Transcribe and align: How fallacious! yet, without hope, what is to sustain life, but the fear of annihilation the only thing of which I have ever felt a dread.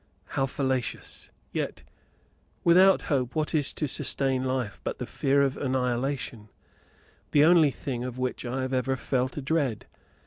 How 0.29 0.47
fallacious! 0.47 1.29
yet, 1.51 1.83
without 2.63 3.03
hope, 3.03 3.35
what 3.35 3.53
is 3.53 3.71
to 3.73 3.87
sustain 3.87 4.43
life, 4.43 4.81
but 4.83 4.97
the 4.97 5.05
fear 5.05 5.43
of 5.43 5.57
annihilation 5.57 6.49
the 7.33 7.43
only 7.45 7.69
thing 7.69 8.03
of 8.03 8.17
which 8.17 8.43
I 8.43 8.63
have 8.63 8.73
ever 8.73 8.95
felt 8.95 9.37
a 9.37 9.43
dread. 9.43 9.85